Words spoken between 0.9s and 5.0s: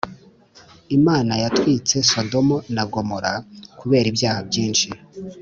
imana yatwitse sodomo na gomora kubera ibyaha byinshi